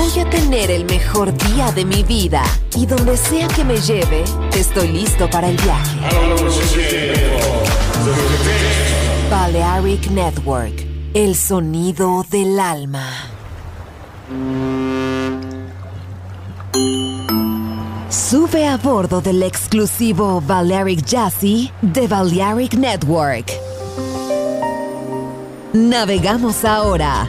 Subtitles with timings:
[0.00, 2.42] Voy a tener el mejor día de mi vida
[2.74, 4.24] y donde sea que me lleve,
[4.56, 5.98] estoy listo para el viaje.
[9.30, 13.06] Balearic Network, el sonido del alma.
[18.08, 23.52] Sube a bordo del exclusivo Balearic Jazzy de Balearic Network.
[25.74, 27.28] Navegamos ahora.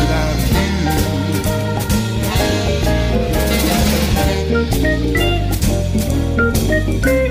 [6.71, 7.30] without you.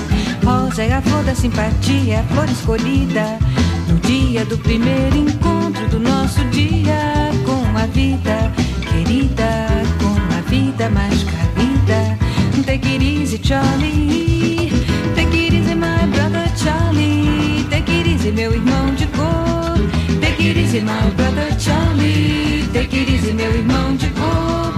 [0.43, 3.39] Rosa é a flor da simpatia, a flor escolhida
[3.87, 8.51] no dia do primeiro encontro do nosso dia com a vida
[8.89, 9.67] querida,
[9.99, 12.17] com a vida mais carida.
[12.65, 14.71] Take it easy, Charlie.
[15.15, 17.65] Take it easy, my brother Charlie.
[17.69, 19.77] Take it easy, meu irmão de cor.
[20.21, 22.67] Take it easy, my brother Charlie.
[22.71, 24.73] Take it easy, meu irmão de cor.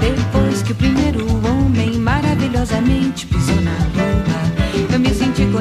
[0.00, 1.37] Depois que o primeiro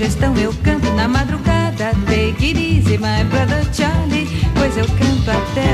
[0.00, 1.90] sugestão, eu canto na madrugada.
[2.06, 5.69] Take it easy, my brother Charlie, pois eu canto até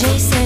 [0.00, 0.37] the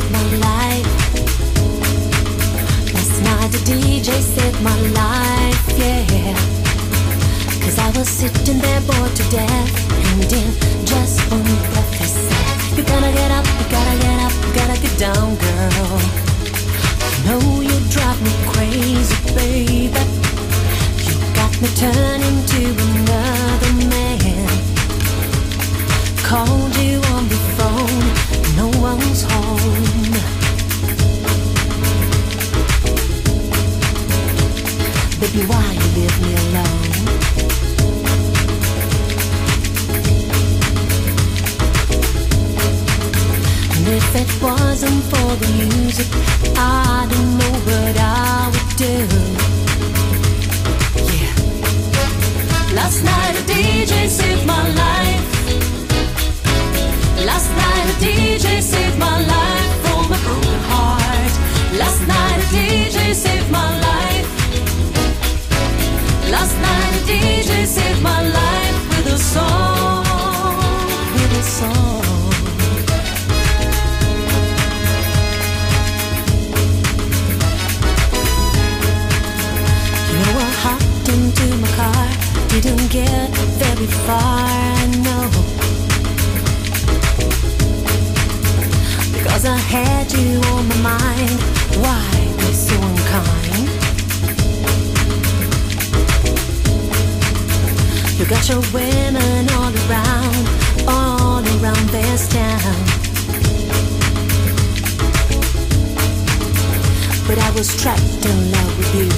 [107.32, 109.08] But I was trapped in love with you,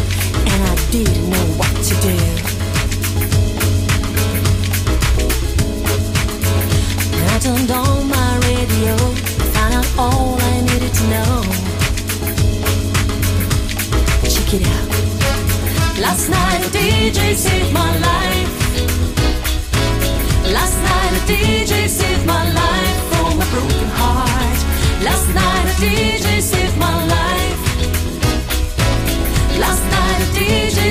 [0.52, 2.14] and I didn't know what to do.
[7.34, 8.94] I turned on my radio,
[9.50, 11.42] found out all I needed to know.
[14.30, 14.90] Check it out.
[15.98, 18.52] Last night a DJ saved my life.
[20.54, 24.58] Last night a DJ saved my life from a broken heart.
[25.02, 26.23] Last night a DJ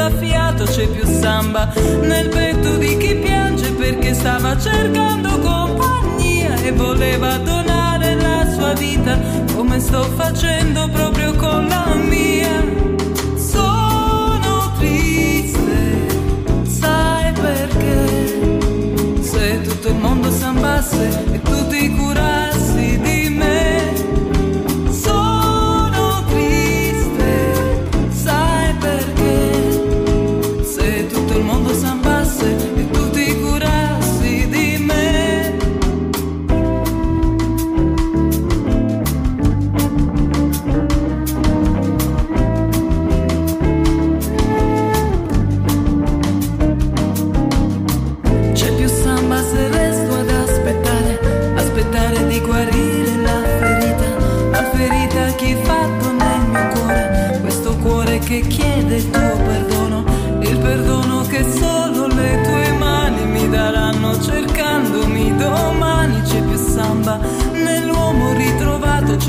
[0.00, 1.70] Senza fiato, c'è più samba
[2.00, 9.18] nel petto di chi piange perché stava cercando compagnia e voleva donare la sua vita
[9.54, 12.64] come sto facendo proprio con la mia.
[13.36, 16.06] Sono triste,
[16.62, 18.58] sai perché?
[19.20, 22.49] Se tutto il mondo sambasse e tu ti curassi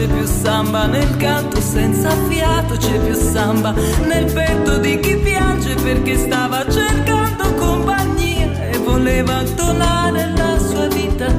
[0.02, 3.72] c'è più samba nel canto senza fiato, c'è più samba
[4.08, 11.32] nel petto di chi piange perché stava cercando compagnia e voleva donare la sua vita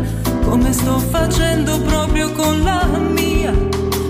[0.45, 3.53] come sto facendo proprio con la mia.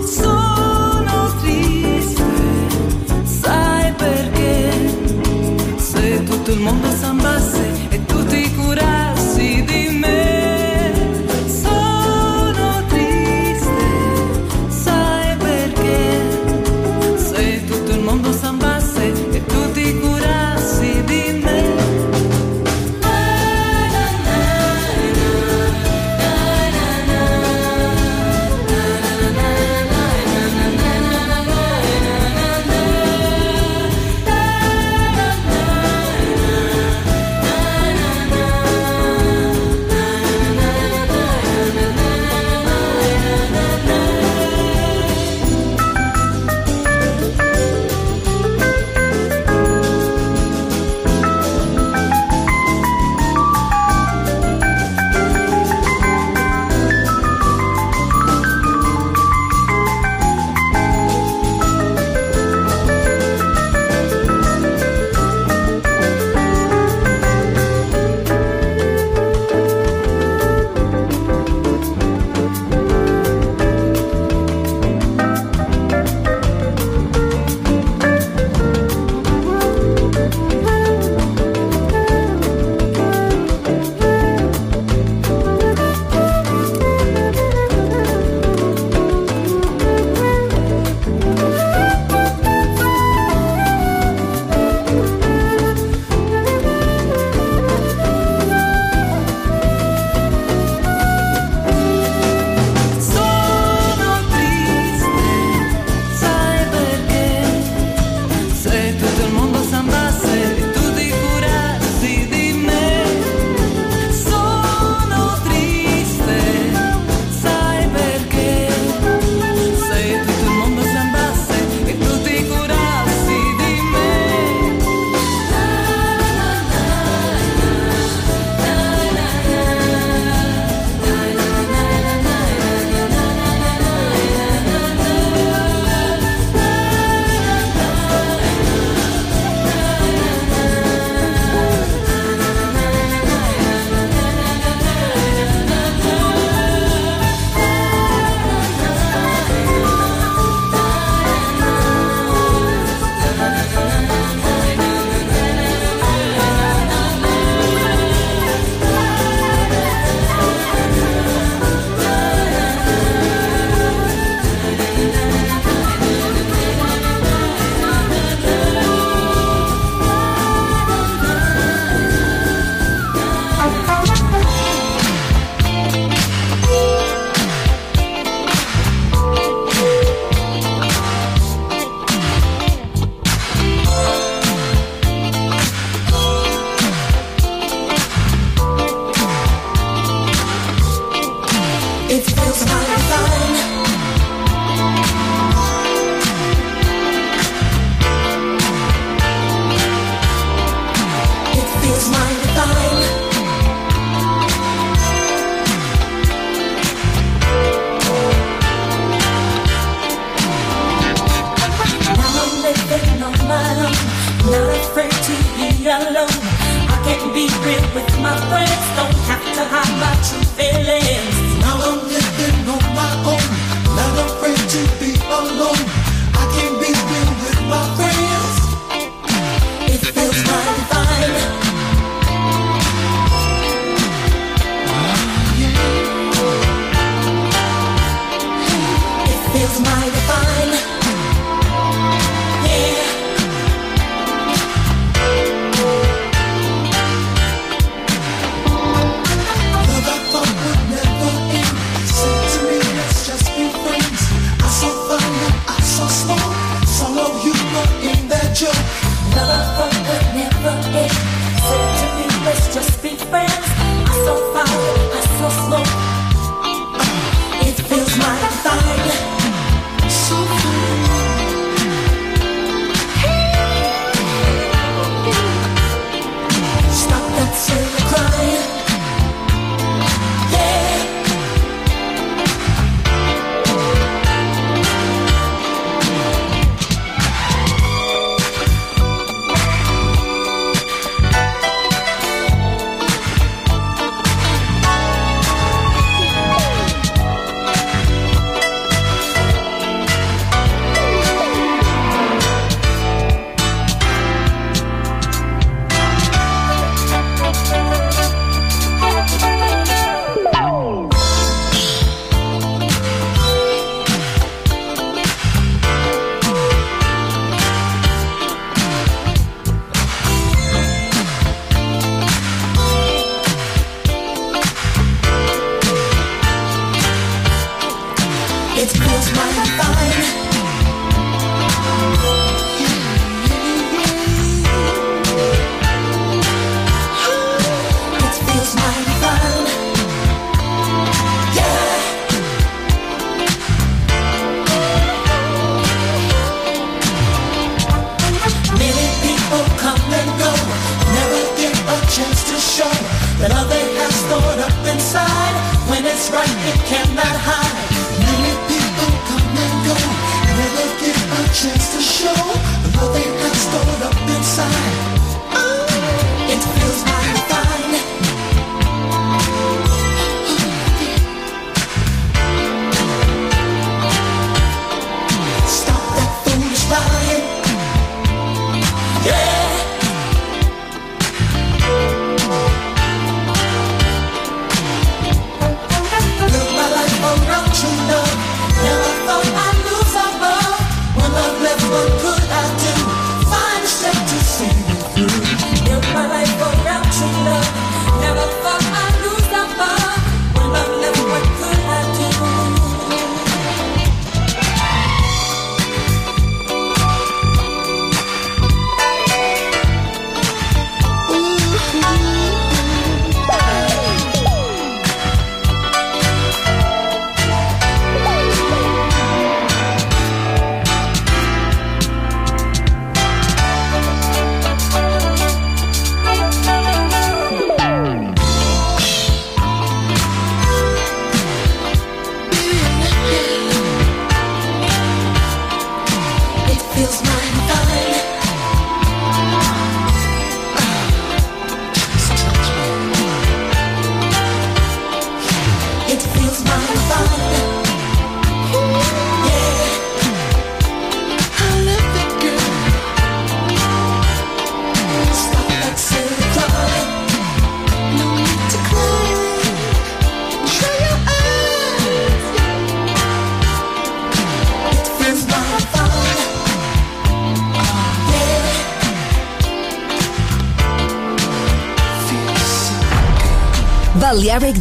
[0.05, 2.23] Sono triste,
[3.23, 4.71] sai perché?
[5.77, 7.82] Se tutto il mondo sambasse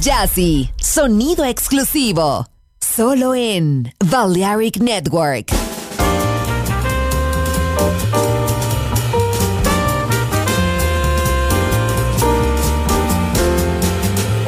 [0.02, 2.44] Jazzy, sonido exclusivo,
[2.80, 5.52] solo en Balearic Network.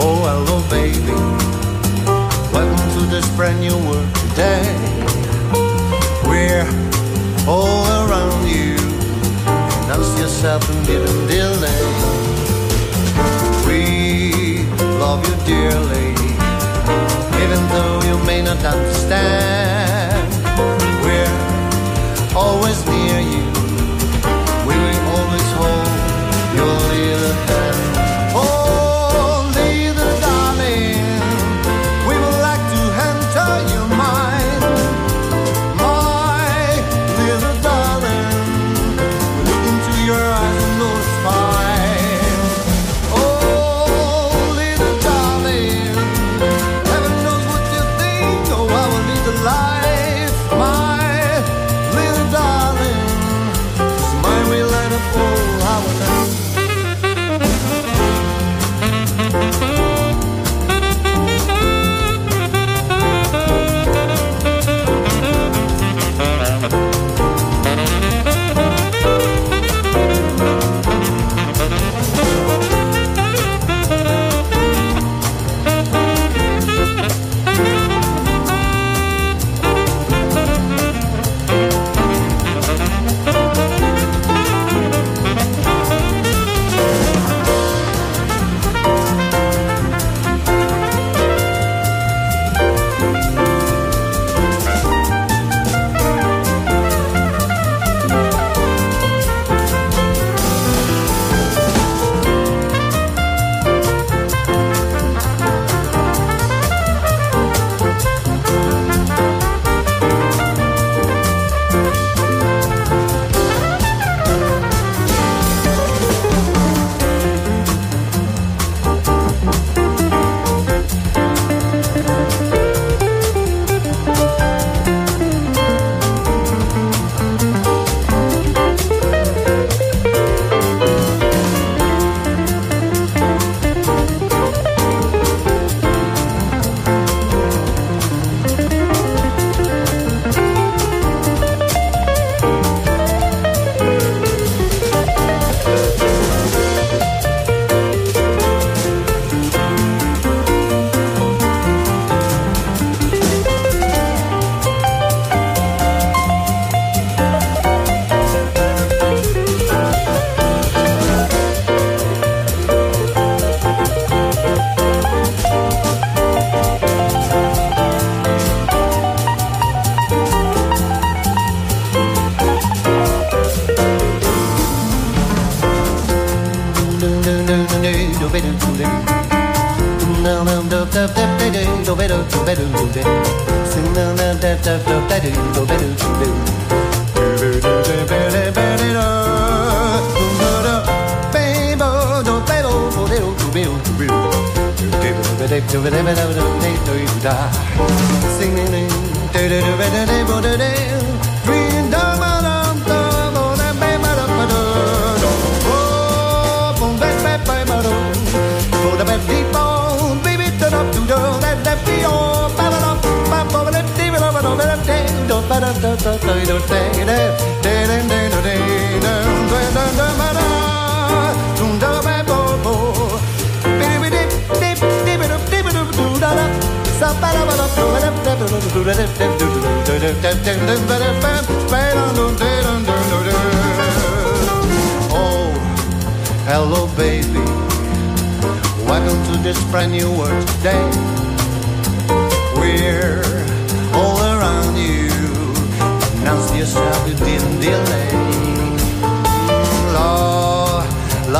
[0.00, 0.98] Oh, hello, baby.
[2.52, 4.74] Welcome to this brand new world today.
[6.26, 6.66] We're
[7.46, 8.74] all around you.
[9.84, 11.93] Announce yourself and didn't delay
[15.14, 16.10] love you dearly,
[17.42, 20.28] even though you may not understand.
[21.04, 23.46] We're always near you,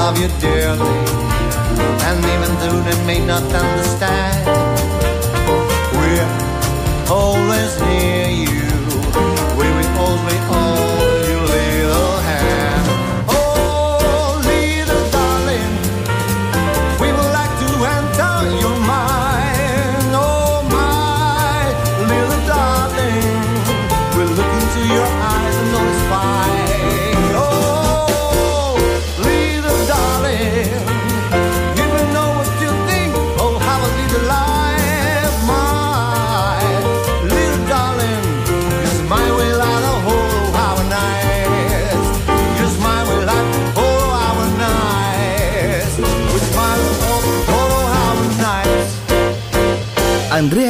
[0.05, 0.99] love you dearly.
[2.09, 4.45] And even though they may not understand,
[5.97, 6.31] we're
[7.09, 8.14] always near.